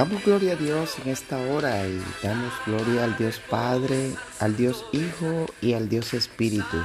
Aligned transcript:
Damos 0.00 0.24
gloria 0.24 0.54
a 0.54 0.56
Dios 0.56 0.96
en 1.04 1.12
esta 1.12 1.36
hora 1.36 1.86
y 1.86 2.02
damos 2.22 2.54
gloria 2.64 3.04
al 3.04 3.18
Dios 3.18 3.38
Padre, 3.50 4.14
al 4.38 4.56
Dios 4.56 4.86
Hijo 4.92 5.44
y 5.60 5.74
al 5.74 5.90
Dios 5.90 6.14
Espíritu. 6.14 6.78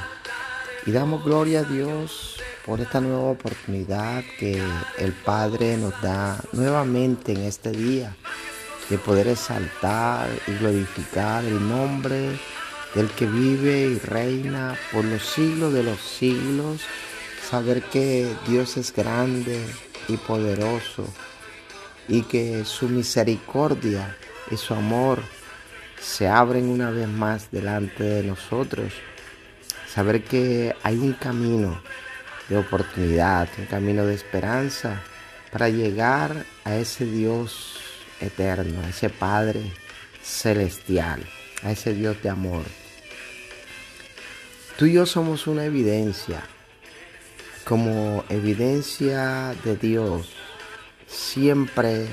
Y 0.84 0.90
damos 0.90 1.24
gloria 1.24 1.60
a 1.60 1.62
Dios 1.62 2.36
por 2.66 2.78
esta 2.78 3.00
nueva 3.00 3.30
oportunidad 3.30 4.22
que 4.38 4.62
el 4.98 5.12
Padre 5.12 5.78
nos 5.78 5.98
da 6.02 6.38
nuevamente 6.52 7.32
en 7.32 7.44
este 7.44 7.70
día 7.70 8.14
de 8.90 8.98
poder 8.98 9.28
exaltar 9.28 10.28
y 10.46 10.52
glorificar 10.58 11.42
el 11.42 11.66
nombre 11.66 12.38
del 12.94 13.08
que 13.12 13.24
vive 13.24 13.92
y 13.92 13.98
reina 13.98 14.76
por 14.92 15.06
los 15.06 15.22
siglos 15.22 15.72
de 15.72 15.84
los 15.84 16.00
siglos, 16.00 16.82
saber 17.48 17.82
que 17.84 18.30
Dios 18.46 18.76
es 18.76 18.92
grande 18.92 19.58
y 20.06 20.18
poderoso 20.18 21.06
y 22.08 22.22
que 22.22 22.64
su 22.64 22.88
misericordia 22.88 24.16
y 24.50 24.56
su 24.56 24.74
amor 24.74 25.22
se 26.00 26.28
abren 26.28 26.68
una 26.68 26.90
vez 26.90 27.08
más 27.08 27.50
delante 27.50 28.04
de 28.04 28.22
nosotros. 28.22 28.92
Saber 29.88 30.22
que 30.22 30.74
hay 30.82 30.98
un 30.98 31.14
camino 31.14 31.80
de 32.48 32.56
oportunidad, 32.58 33.48
un 33.58 33.66
camino 33.66 34.04
de 34.04 34.14
esperanza 34.14 35.02
para 35.50 35.68
llegar 35.68 36.44
a 36.64 36.76
ese 36.76 37.06
Dios 37.06 37.78
eterno, 38.20 38.82
a 38.82 38.90
ese 38.90 39.10
Padre 39.10 39.72
celestial, 40.22 41.24
a 41.62 41.72
ese 41.72 41.94
Dios 41.94 42.22
de 42.22 42.28
amor. 42.28 42.64
Tú 44.76 44.86
y 44.86 44.92
yo 44.92 45.06
somos 45.06 45.46
una 45.46 45.64
evidencia, 45.64 46.42
como 47.64 48.24
evidencia 48.28 49.54
de 49.64 49.76
Dios 49.76 50.28
siempre 51.06 52.08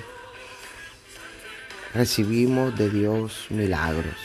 recibimos 1.93 2.77
de 2.77 2.89
Dios 2.89 3.47
milagros. 3.49 4.15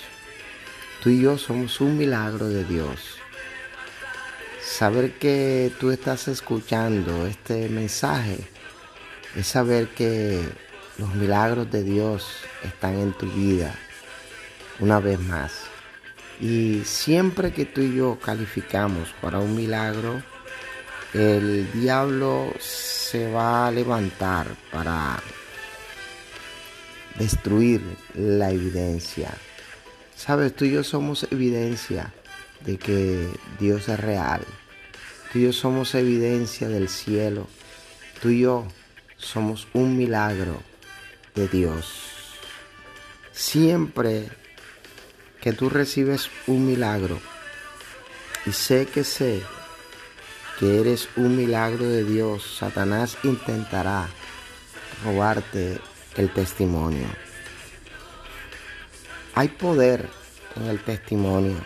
Tú 1.03 1.11
y 1.11 1.23
yo 1.23 1.39
somos 1.39 1.81
un 1.81 1.97
milagro 1.97 2.48
de 2.48 2.65
Dios. 2.65 3.19
Saber 4.62 5.19
que 5.19 5.73
tú 5.81 5.91
estás 5.91 6.28
escuchando 6.28 7.27
este 7.27 7.69
mensaje 7.69 8.39
es 9.34 9.47
saber 9.47 9.89
que 9.89 10.41
los 10.98 11.15
milagros 11.15 11.71
de 11.71 11.84
Dios 11.84 12.27
están 12.65 12.98
en 12.98 13.12
tu 13.12 13.27
vida 13.27 13.75
una 14.81 15.00
vez 15.00 15.19
más. 15.21 15.53
Y 16.41 16.83
siempre 16.84 17.53
que 17.53 17.65
tú 17.65 17.81
y 17.81 17.97
yo 17.97 18.19
calificamos 18.21 19.09
para 19.21 19.39
un 19.39 19.56
milagro, 19.56 20.23
el 21.14 21.70
diablo 21.73 22.53
se 22.59 23.31
va 23.31 23.67
a 23.67 23.70
levantar 23.70 24.47
para 24.70 25.23
destruir 27.19 27.83
la 28.15 28.50
evidencia. 28.50 29.33
Sabes, 30.15 30.55
tú 30.55 30.65
y 30.65 30.73
yo 30.73 30.84
somos 30.84 31.27
evidencia 31.31 32.12
de 32.65 32.77
que 32.77 33.28
Dios 33.59 33.89
es 33.89 33.98
real. 33.98 34.42
Tú 35.33 35.39
y 35.39 35.45
yo 35.45 35.53
somos 35.53 35.95
evidencia 35.95 36.69
del 36.69 36.89
cielo. 36.89 37.47
Tú 38.20 38.31
y 38.31 38.41
yo 38.41 38.67
somos 39.17 39.69
un 39.72 39.97
milagro 39.97 40.61
de 41.34 41.48
Dios. 41.48 41.93
Siempre 43.33 44.28
que 45.41 45.53
tú 45.53 45.70
recibes 45.70 46.28
un 46.47 46.67
milagro, 46.67 47.20
y 48.45 48.53
sé 48.53 48.87
que 48.87 49.05
sé 49.05 49.43
que 50.59 50.81
eres 50.81 51.09
un 51.17 51.37
milagro 51.37 51.89
de 51.89 52.05
Dios, 52.05 52.56
Satanás 52.59 53.17
intentará 53.23 54.09
robarte 55.05 55.78
el 56.17 56.33
testimonio. 56.33 57.06
Hay 59.34 59.48
poder 59.48 60.09
en 60.56 60.66
el 60.66 60.81
testimonio. 60.81 61.59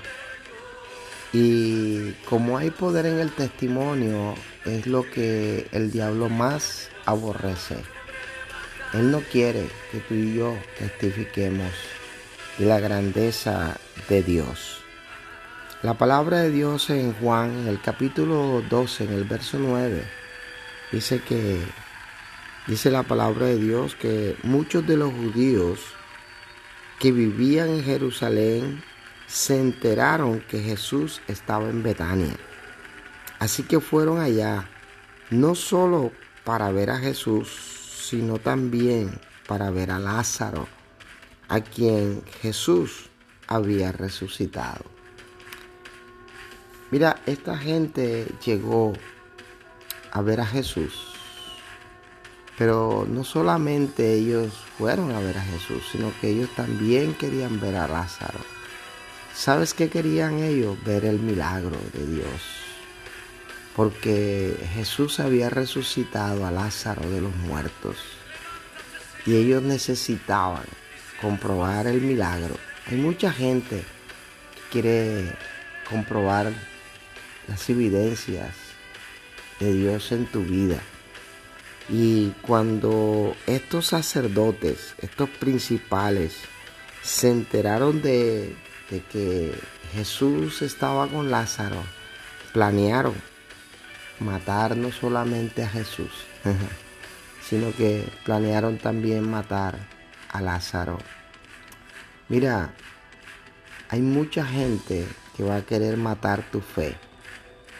Y 1.33 2.13
como 2.29 2.59
hay 2.59 2.71
poder 2.71 3.07
en 3.07 3.19
el 3.19 3.31
testimonio, 3.31 4.35
es 4.67 4.87
lo 4.87 5.11
que 5.11 5.67
el 5.73 5.91
diablo 5.91 6.29
más 6.29 6.91
aborrece. 7.07 7.79
Él 8.93 9.11
no 9.11 9.21
quiere 9.21 9.69
que 9.91 10.01
tú 10.01 10.15
y 10.15 10.35
yo 10.35 10.55
testifiquemos 10.79 11.73
de 12.59 12.67
la 12.67 12.79
grandeza 12.79 13.79
de 14.11 14.23
Dios. 14.23 14.82
La 15.83 15.95
palabra 15.95 16.39
de 16.39 16.51
Dios 16.51 16.91
en 16.91 17.13
Juan, 17.13 17.51
en 17.59 17.67
el 17.67 17.81
capítulo 17.81 18.63
12, 18.71 19.03
en 19.03 19.13
el 19.15 19.25
verso 19.25 19.59
9, 19.59 20.05
dice 20.93 21.21
que, 21.23 21.61
dice 22.69 22.89
la 22.93 23.03
palabra 23.03 23.47
de 23.47 23.59
Dios 23.59 23.97
que 23.97 24.37
muchos 24.45 24.87
de 24.87 24.97
los 24.97 25.13
judíos 25.13 25.81
que 27.01 27.11
vivían 27.11 27.69
en 27.69 27.83
Jerusalén 27.83 28.85
se 29.27 29.59
enteraron 29.59 30.39
que 30.43 30.61
Jesús 30.61 31.21
estaba 31.27 31.69
en 31.69 31.83
Betania. 31.83 32.37
Así 33.41 33.65
que 33.65 33.81
fueron 33.81 34.21
allá, 34.21 34.69
no 35.31 35.57
solo 35.57 36.13
para 36.45 36.71
ver 36.71 36.91
a 36.91 36.99
Jesús, 36.99 37.49
sino 38.09 38.39
también 38.39 39.19
para 39.49 39.71
ver 39.71 39.91
a 39.91 39.99
Lázaro, 39.99 40.69
a 41.49 41.61
quien 41.61 42.23
Jesús 42.41 43.11
había 43.49 43.91
resucitado. 43.91 45.02
Mira, 46.93 47.23
esta 47.25 47.57
gente 47.57 48.27
llegó 48.45 48.93
a 50.11 50.21
ver 50.21 50.43
a 50.43 50.47
Jesús, 50.47 50.93
pero 52.59 53.07
no 53.09 53.25
solamente 53.25 54.13
ellos 54.13 54.53
fueron 54.77 55.11
a 55.11 55.21
ver 55.21 55.39
a 55.39 55.43
Jesús, 55.43 55.83
sino 55.91 56.13
que 56.21 56.29
ellos 56.29 56.51
también 56.55 57.15
querían 57.15 57.59
ver 57.61 57.77
a 57.77 57.89
Lázaro. 57.89 58.41
¿Sabes 59.35 59.73
qué 59.73 59.89
querían 59.89 60.41
ellos? 60.41 60.77
Ver 60.85 61.07
el 61.07 61.19
milagro 61.19 61.79
de 61.95 62.07
Dios. 62.07 62.43
Porque 63.75 64.55
Jesús 64.75 65.19
había 65.19 65.49
resucitado 65.49 66.45
a 66.45 66.51
Lázaro 66.51 67.09
de 67.09 67.23
los 67.23 67.35
muertos. 67.37 67.97
Y 69.25 69.35
ellos 69.35 69.63
necesitaban 69.63 70.65
comprobar 71.23 71.87
el 71.87 72.03
milagro. 72.03 72.55
Hay 72.91 72.99
mucha 72.99 73.33
gente 73.33 73.83
que 74.71 74.81
quiere 74.83 75.33
comprobar 75.89 76.53
las 77.49 77.69
evidencias 77.71 78.55
de 79.61 79.75
Dios 79.75 80.13
en 80.13 80.27
tu 80.27 80.43
vida. 80.43 80.81
Y 81.89 82.31
cuando 82.43 83.37
estos 83.47 83.87
sacerdotes, 83.87 84.95
estos 84.99 85.29
principales, 85.29 86.37
se 87.03 87.31
enteraron 87.31 88.01
de, 88.01 88.55
que 89.11 89.53
Jesús 89.93 90.63
estaba 90.63 91.09
con 91.09 91.31
Lázaro, 91.31 91.83
planearon 92.53 93.15
matar 94.21 94.77
no 94.77 94.93
solamente 94.93 95.65
a 95.65 95.69
Jesús, 95.69 96.13
sino 97.49 97.73
que 97.73 98.09
planearon 98.25 98.79
también 98.79 99.29
matar 99.29 99.79
a 100.31 100.41
Lázaro. 100.41 100.99
Mira, 102.29 102.73
hay 103.89 104.01
mucha 104.01 104.47
gente 104.47 105.07
que 105.37 105.43
va 105.43 105.57
a 105.57 105.63
querer 105.63 105.97
matar 105.97 106.43
tu 106.51 106.61
fe. 106.61 106.97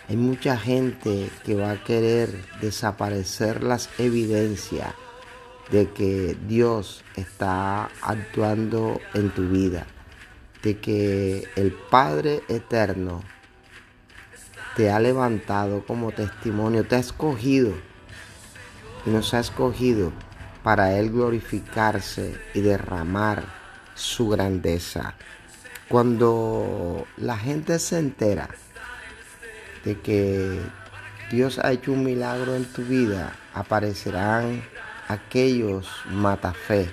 Hay 0.09 0.17
mucha 0.17 0.57
gente 0.57 1.31
que 1.45 1.55
va 1.55 1.71
a 1.71 1.85
querer 1.85 2.45
desaparecer 2.61 3.63
las 3.63 3.89
evidencias 3.99 4.95
de 5.71 5.91
que 5.91 6.37
Dios 6.49 7.05
está 7.17 7.89
actuando 8.03 9.01
en 9.15 9.31
tu 9.31 9.49
vida, 9.49 9.87
de 10.63 10.79
que 10.79 11.49
el 11.57 11.73
Padre 11.73 12.43
Eterno 12.49 13.23
te 14.77 14.91
ha 14.91 14.99
levantado 14.99 15.87
como 15.87 16.11
testimonio, 16.11 16.85
te 16.85 16.97
ha 16.97 16.99
escogido 16.99 17.73
y 19.07 19.11
nos 19.11 19.35
ha 19.35 19.41
escogido 19.41 20.13
para 20.63 20.99
Él 20.99 21.11
glorificarse 21.11 22.37
y 22.55 22.61
derramar 22.61 23.45
su 23.95 24.29
grandeza. 24.29 25.15
Cuando 25.89 27.07
la 27.17 27.37
gente 27.37 27.79
se 27.79 27.99
entera 27.99 28.49
de 29.85 30.01
que 30.01 30.61
Dios 31.31 31.59
ha 31.59 31.73
hecho 31.73 31.93
un 31.93 32.05
milagro 32.05 32.55
en 32.55 32.65
tu 32.65 32.83
vida, 32.83 33.33
aparecerán 33.55 34.63
aquellos 35.09 35.89
matafe, 36.11 36.91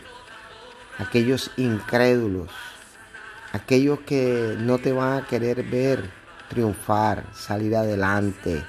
aquellos 0.97 1.51
incrédulos, 1.57 2.49
aquellos 3.53 3.99
que 3.99 4.55
no 4.59 4.77
te 4.77 4.91
van 4.91 5.23
a 5.23 5.27
querer 5.27 5.63
ver 5.63 6.09
triunfar, 6.49 7.25
salir 7.33 7.75
adelante, 7.75 8.63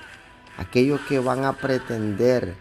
aquellos 0.58 1.00
que 1.02 1.18
van 1.18 1.44
a 1.44 1.54
pretender 1.54 2.54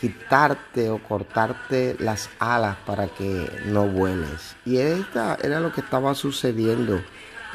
quitarte 0.00 0.90
o 0.90 1.02
cortarte 1.02 1.96
las 1.98 2.28
alas 2.38 2.76
para 2.84 3.08
que 3.08 3.50
no 3.66 3.86
vueles. 3.86 4.56
Y 4.64 4.78
esta 4.78 5.38
era 5.42 5.60
lo 5.60 5.72
que 5.72 5.80
estaba 5.80 6.14
sucediendo 6.14 7.00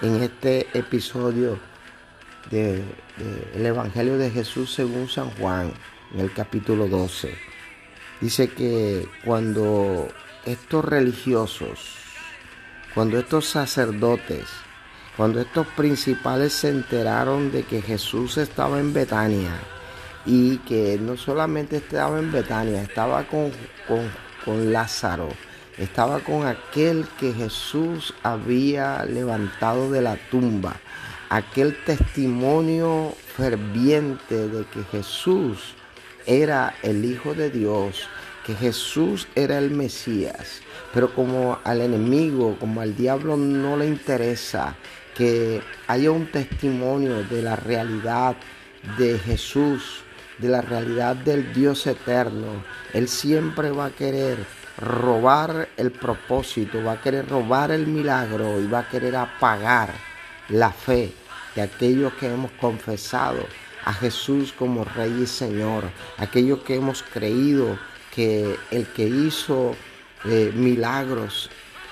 en 0.01 0.24
este 0.24 0.68
episodio 0.74 1.60
del 2.50 2.84
de, 3.56 3.68
Evangelio 3.68 4.18
de 4.18 4.30
Jesús 4.31 4.74
según 4.74 5.07
San 5.07 5.30
Juan, 5.31 5.72
en 6.13 6.22
el 6.22 6.34
capítulo 6.34 6.88
12. 6.88 7.34
Dice 8.22 8.50
que 8.50 9.07
cuando 9.24 10.07
estos 10.46 10.84
religiosos, 10.84 11.96
cuando 12.94 13.19
estos 13.19 13.46
sacerdotes, 13.46 14.48
cuando 15.16 15.42
estos 15.42 15.68
principales 15.68 16.54
se 16.54 16.69
enteraron 16.69 17.51
de 17.51 17.63
que 17.63 17.81
Jesús 17.81 18.38
estaba 18.38 18.80
en 18.80 18.94
Betania 18.94 19.51
y 20.25 20.57
que 20.60 20.98
no 21.00 21.18
solamente 21.18 21.78
estaba 21.78 22.19
en 22.19 22.31
Betania, 22.31 22.81
estaba 22.81 23.25
con, 23.25 23.51
con, 24.46 24.72
Lázaro, 24.72 25.30
estaba 25.78 26.19
con 26.22 26.48
aquel 26.48 27.06
que 27.19 27.34
Jesús 27.34 28.13
había 28.24 29.06
levantado 29.06 29.92
de 29.92 30.01
la 30.01 30.16
tumba, 30.16 30.75
aquel 31.30 31.78
testimonio 31.86 33.14
ferviente 33.38 34.48
de 34.48 34.66
que 34.66 34.84
Jesús 34.92 35.76
era 36.26 36.76
el 36.81 37.06
Hijo 37.06 37.34
de 37.36 37.50
Dios, 37.52 38.08
que 38.46 38.56
Jesús 38.56 39.28
era 39.36 39.60
el 39.60 39.70
Mesías. 39.70 40.62
Pero 40.94 41.14
como 41.14 41.60
al 41.64 41.81
enemigo, 41.81 42.58
como 42.60 42.81
al 42.81 42.96
diablo 42.96 43.38
no 43.38 43.78
le 43.78 43.86
interesa 43.86 44.76
que 45.16 45.62
haya 45.88 46.12
un 46.12 46.31
testimonio 46.31 47.24
de 47.24 47.44
la 47.44 47.56
realidad 47.56 48.36
de 48.98 49.20
Jesús, 49.20 50.02
de 50.40 50.50
la 50.50 50.62
realidad 50.62 51.16
del 51.16 51.54
Dios 51.54 51.86
eterno, 51.86 52.64
Él 52.94 53.08
siempre 53.08 53.70
va 53.72 53.88
a 53.88 53.92
querer 53.92 54.38
robar 54.78 55.68
el 55.78 55.92
propósito, 55.92 56.84
va 56.84 56.94
a 56.94 57.02
querer 57.02 57.28
robar 57.28 57.72
el 57.72 57.86
milagro 57.86 58.60
y 58.60 58.68
va 58.68 58.80
a 58.80 58.90
querer 58.90 59.16
apagar 59.18 60.09
la 60.50 60.72
fe 60.72 61.12
de 61.56 61.62
aquellos 61.62 62.13
que 62.13 62.28
hemos 62.28 62.51
confesado 62.51 63.46
a 63.86 63.94
Jesús 63.94 64.54
como 64.54 64.84
Rey 64.84 65.22
y 65.24 65.25
Señor, 65.25 65.86
aquellos 66.18 66.60
que 66.60 66.75
hemos 66.75 67.04
creído 67.04 67.80
que 68.13 68.56
el 68.72 68.88
que 68.88 69.07
hizo 69.07 69.75
eh, 70.25 70.51
milagros 70.54 71.50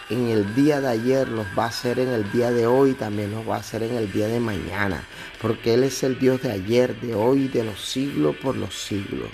en 0.10 0.28
el 0.30 0.56
día 0.56 0.80
de 0.80 0.88
ayer 0.88 1.28
los 1.28 1.46
va 1.58 1.66
a 1.66 1.68
hacer 1.68 2.00
en 2.00 2.10
el 2.10 2.32
día 2.32 2.52
de 2.52 2.66
hoy, 2.66 2.94
también 2.94 3.32
los 3.32 3.48
va 3.48 3.56
a 3.56 3.60
hacer 3.60 3.84
en 3.84 3.96
el 3.96 4.12
día 4.12 4.28
de 4.28 4.40
mañana, 4.40 5.04
porque 5.42 5.74
Él 5.74 5.84
es 5.84 6.04
el 6.04 6.18
Dios 6.18 6.42
de 6.42 6.52
ayer, 6.52 7.00
de 7.02 7.14
hoy, 7.14 7.48
de 7.48 7.64
los 7.64 7.84
siglos 7.84 8.36
por 8.38 8.56
los 8.56 8.74
siglos. 8.74 9.30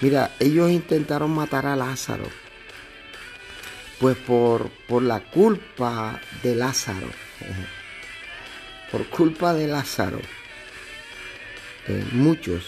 Mira, 0.00 0.34
ellos 0.40 0.70
intentaron 0.70 1.34
matar 1.34 1.66
a 1.66 1.76
Lázaro, 1.76 2.24
pues 3.98 4.16
por, 4.16 4.70
por 4.88 5.02
la 5.02 5.20
culpa 5.20 6.20
de 6.42 6.54
Lázaro, 6.54 7.08
por 8.90 9.06
culpa 9.08 9.52
de 9.52 9.66
Lázaro, 9.66 10.20
eh, 11.88 12.04
muchos 12.12 12.64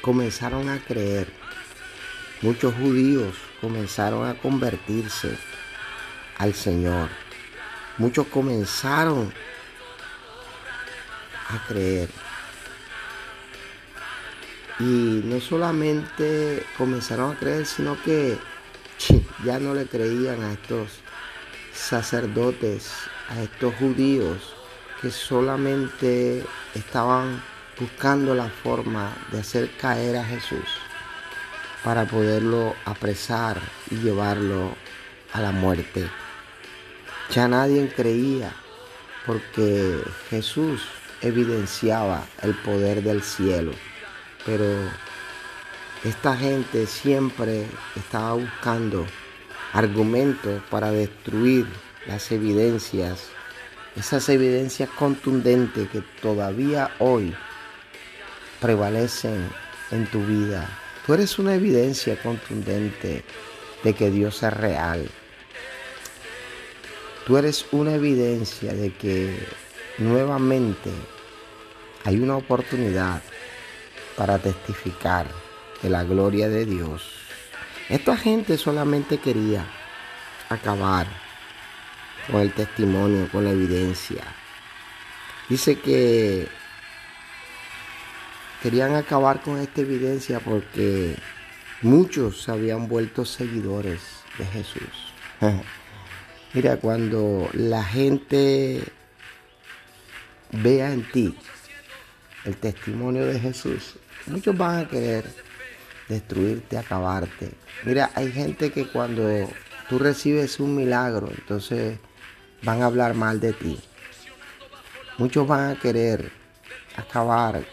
comenzaron 0.00 0.68
a 0.68 0.78
creer, 0.80 1.28
muchos 2.42 2.74
judíos 2.74 3.36
comenzaron 3.60 4.28
a 4.28 4.34
convertirse 4.34 5.36
al 6.38 6.54
Señor, 6.54 7.08
muchos 7.98 8.26
comenzaron 8.26 9.32
a 11.48 11.66
creer. 11.66 12.08
Y 14.80 15.22
no 15.24 15.40
solamente 15.40 16.66
comenzaron 16.76 17.32
a 17.32 17.38
creer, 17.38 17.64
sino 17.64 17.96
que 18.02 18.36
ya 19.44 19.58
no 19.58 19.72
le 19.72 19.86
creían 19.86 20.42
a 20.42 20.52
estos 20.52 21.04
sacerdotes, 21.74 22.90
a 23.28 23.42
estos 23.42 23.74
judíos 23.76 24.54
que 25.00 25.10
solamente 25.10 26.44
estaban 26.74 27.42
buscando 27.78 28.34
la 28.34 28.48
forma 28.48 29.12
de 29.32 29.40
hacer 29.40 29.70
caer 29.76 30.16
a 30.16 30.24
Jesús 30.24 30.64
para 31.82 32.06
poderlo 32.06 32.74
apresar 32.84 33.60
y 33.90 33.96
llevarlo 33.96 34.74
a 35.32 35.40
la 35.40 35.52
muerte. 35.52 36.08
Ya 37.30 37.48
nadie 37.48 37.92
creía 37.94 38.52
porque 39.26 40.00
Jesús 40.30 40.82
evidenciaba 41.20 42.24
el 42.42 42.54
poder 42.54 43.02
del 43.02 43.22
cielo, 43.22 43.72
pero 44.44 44.64
esta 46.04 46.36
gente 46.36 46.86
siempre 46.86 47.66
estaba 47.96 48.34
buscando 48.34 49.06
argumentos 49.74 50.62
para 50.70 50.92
destruir 50.92 51.66
las 52.06 52.30
evidencias, 52.30 53.24
esas 53.96 54.28
evidencias 54.28 54.88
contundentes 54.90 55.90
que 55.90 56.00
todavía 56.22 56.92
hoy 57.00 57.34
prevalecen 58.60 59.48
en 59.90 60.06
tu 60.06 60.24
vida. 60.24 60.68
Tú 61.04 61.14
eres 61.14 61.38
una 61.40 61.56
evidencia 61.56 62.16
contundente 62.22 63.24
de 63.82 63.94
que 63.94 64.10
Dios 64.10 64.42
es 64.44 64.52
real. 64.52 65.10
Tú 67.26 67.36
eres 67.36 67.66
una 67.72 67.94
evidencia 67.94 68.72
de 68.74 68.92
que 68.92 69.36
nuevamente 69.98 70.90
hay 72.04 72.20
una 72.20 72.36
oportunidad 72.36 73.22
para 74.16 74.38
testificar 74.38 75.26
de 75.82 75.90
la 75.90 76.04
gloria 76.04 76.48
de 76.48 76.64
Dios. 76.64 77.23
Esta 77.88 78.16
gente 78.16 78.56
solamente 78.56 79.18
quería 79.18 79.66
acabar 80.48 81.06
con 82.30 82.40
el 82.40 82.52
testimonio, 82.52 83.28
con 83.30 83.44
la 83.44 83.50
evidencia. 83.50 84.22
Dice 85.48 85.78
que 85.78 86.48
querían 88.62 88.94
acabar 88.94 89.42
con 89.42 89.58
esta 89.58 89.82
evidencia 89.82 90.40
porque 90.40 91.16
muchos 91.82 92.42
se 92.42 92.52
habían 92.52 92.88
vuelto 92.88 93.26
seguidores 93.26 94.00
de 94.38 94.46
Jesús. 94.46 95.12
Mira, 96.54 96.78
cuando 96.78 97.50
la 97.52 97.84
gente 97.84 98.82
vea 100.52 100.92
en 100.92 101.02
ti 101.10 101.36
el 102.44 102.56
testimonio 102.56 103.26
de 103.26 103.38
Jesús, 103.38 103.96
muchos 104.26 104.56
van 104.56 104.78
a 104.78 104.88
querer 104.88 105.26
destruirte, 106.08 106.78
acabarte. 106.78 107.52
Mira, 107.84 108.10
hay 108.14 108.30
gente 108.32 108.70
que 108.70 108.86
cuando 108.86 109.22
tú 109.88 109.98
recibes 109.98 110.60
un 110.60 110.76
milagro, 110.76 111.30
entonces 111.30 111.98
van 112.62 112.82
a 112.82 112.86
hablar 112.86 113.14
mal 113.14 113.40
de 113.40 113.52
ti. 113.52 113.78
Muchos 115.18 115.46
van 115.46 115.70
a 115.70 115.80
querer 115.80 116.32
acabar 116.96 117.64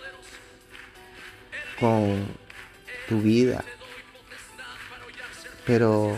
con 1.79 2.25
tu 3.07 3.21
vida. 3.21 3.63
Pero 5.65 6.15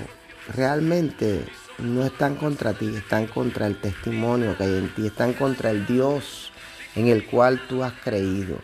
realmente 0.53 1.46
no 1.77 2.05
están 2.05 2.36
contra 2.36 2.74
ti, 2.74 2.93
están 2.96 3.27
contra 3.27 3.67
el 3.67 3.79
testimonio 3.79 4.58
que 4.58 4.63
hay 4.63 4.77
en 4.77 4.93
ti, 4.93 5.08
están 5.08 5.34
contra 5.34 5.72
el 5.72 5.86
Dios 5.86 6.51
en 6.96 7.08
el 7.08 7.25
cual 7.25 7.62
tú 7.67 7.84
has 7.84 7.93
creído. 7.93 8.58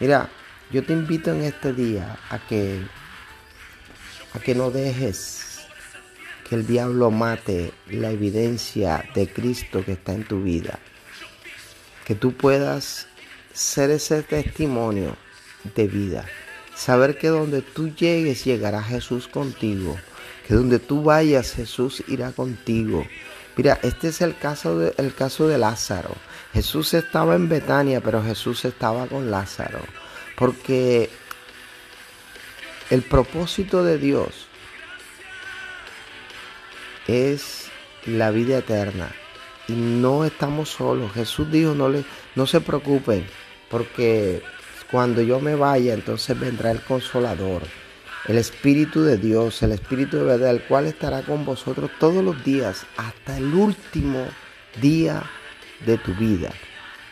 Mira, 0.00 0.28
yo 0.70 0.84
te 0.84 0.92
invito 0.92 1.32
en 1.32 1.42
este 1.42 1.72
día 1.72 2.18
a 2.30 2.38
que 2.38 2.80
a 4.34 4.38
que 4.40 4.54
no 4.54 4.70
dejes 4.70 5.44
que 6.48 6.56
el 6.56 6.66
diablo 6.66 7.10
mate 7.10 7.72
la 7.88 8.10
evidencia 8.10 9.04
de 9.14 9.28
Cristo 9.28 9.84
que 9.84 9.92
está 9.92 10.12
en 10.12 10.24
tu 10.24 10.42
vida. 10.42 10.78
Que 12.04 12.14
tú 12.14 12.36
puedas 12.36 13.06
ser 13.52 13.90
ese 13.90 14.22
testimonio 14.22 15.16
de 15.74 15.86
vida. 15.86 16.26
Saber 16.76 17.16
que 17.16 17.28
donde 17.28 17.62
tú 17.62 17.94
llegues 17.94 18.44
llegará 18.44 18.82
Jesús 18.82 19.28
contigo. 19.28 19.96
Que 20.46 20.54
donde 20.54 20.78
tú 20.78 21.02
vayas 21.02 21.52
Jesús 21.52 22.04
irá 22.08 22.32
contigo. 22.32 23.06
Mira, 23.56 23.78
este 23.82 24.08
es 24.08 24.20
el 24.20 24.36
caso 24.36 24.78
de, 24.78 24.94
el 24.98 25.14
caso 25.14 25.48
de 25.48 25.56
Lázaro. 25.56 26.14
Jesús 26.52 26.92
estaba 26.92 27.36
en 27.36 27.48
Betania, 27.48 28.00
pero 28.00 28.22
Jesús 28.22 28.64
estaba 28.64 29.06
con 29.06 29.30
Lázaro. 29.30 29.80
Porque 30.36 31.10
el 32.90 33.02
propósito 33.02 33.84
de 33.84 33.98
Dios 33.98 34.46
es 37.06 37.68
la 38.06 38.30
vida 38.30 38.58
eterna. 38.58 39.10
Y 39.68 39.72
no 39.72 40.24
estamos 40.24 40.70
solos. 40.70 41.12
Jesús 41.12 41.50
dijo, 41.50 41.74
no, 41.74 41.88
le, 41.88 42.04
no 42.34 42.46
se 42.46 42.60
preocupen, 42.60 43.26
porque 43.70 44.42
cuando 44.90 45.22
yo 45.22 45.40
me 45.40 45.54
vaya, 45.54 45.94
entonces 45.94 46.38
vendrá 46.38 46.70
el 46.70 46.82
consolador, 46.82 47.62
el 48.26 48.36
Espíritu 48.36 49.02
de 49.02 49.16
Dios, 49.16 49.62
el 49.62 49.72
Espíritu 49.72 50.18
de 50.18 50.24
verdad, 50.24 50.50
el 50.50 50.62
cual 50.62 50.86
estará 50.86 51.22
con 51.22 51.44
vosotros 51.44 51.90
todos 51.98 52.22
los 52.22 52.44
días, 52.44 52.86
hasta 52.96 53.38
el 53.38 53.54
último 53.54 54.26
día 54.80 55.22
de 55.86 55.96
tu 55.98 56.14
vida, 56.14 56.52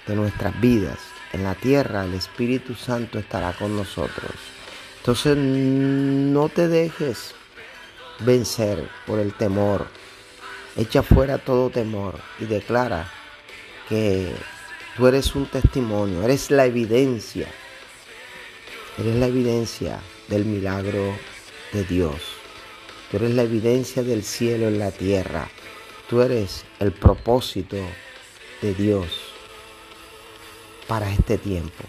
de 0.06 0.14
nuestras 0.14 0.60
vidas. 0.60 1.11
En 1.32 1.44
la 1.44 1.54
tierra 1.54 2.04
el 2.04 2.14
Espíritu 2.14 2.74
Santo 2.74 3.18
estará 3.18 3.52
con 3.52 3.76
nosotros. 3.76 4.32
Entonces 4.98 5.36
no 5.36 6.48
te 6.48 6.68
dejes 6.68 7.34
vencer 8.20 8.88
por 9.06 9.18
el 9.18 9.32
temor. 9.34 9.86
Echa 10.76 11.02
fuera 11.02 11.38
todo 11.38 11.70
temor 11.70 12.18
y 12.38 12.44
declara 12.44 13.10
que 13.88 14.32
tú 14.96 15.06
eres 15.06 15.34
un 15.34 15.46
testimonio, 15.46 16.22
eres 16.22 16.50
la 16.50 16.66
evidencia 16.66 17.48
Eres 18.98 19.14
la 19.16 19.26
evidencia 19.26 20.00
del 20.28 20.44
milagro 20.44 21.16
de 21.72 21.82
Dios. 21.84 22.20
Tú 23.10 23.16
eres 23.16 23.30
la 23.30 23.42
evidencia 23.42 24.02
del 24.02 24.22
cielo 24.22 24.68
en 24.68 24.78
la 24.78 24.90
tierra. 24.90 25.48
Tú 26.10 26.20
eres 26.20 26.66
el 26.78 26.92
propósito 26.92 27.78
de 28.60 28.74
Dios 28.74 29.06
para 30.92 31.10
este 31.10 31.38
tiempo. 31.38 31.84